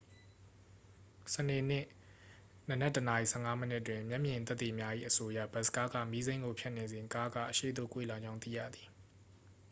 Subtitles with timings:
[1.33, 1.85] စနေနေ့
[2.67, 8.87] နံနက် 1 နာရီ 15 မိနစ်တွင် မျက်မြင်သက်သေများ၏ အဆိုအရ ဘတ်စ်ကားက မီးစိမ်းကို ဖြတ်နေစဉ် ကားက အရှေ့သို့ ကွေ့လာကြောင်း သိရသည်